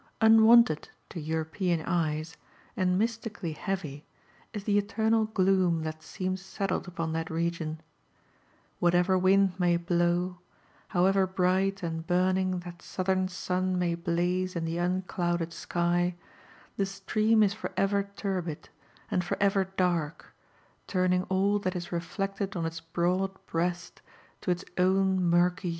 [0.19, 2.35] Unwonted to European eyes,
[2.75, 4.03] and mystically heavy,
[4.51, 7.79] is the eternal * gloom that seems settled upon that region/
[8.79, 10.39] Whatever wind may blow'
[10.87, 16.15] —however bright and burning that southern sun may blaze in Ihe un clouded sky,
[16.77, 18.69] the stream is for ever turbid,
[19.11, 20.33] and for ever dark,
[20.87, 24.01] turning all that is reflected on its broad breast
[24.41, 25.69] to its own murky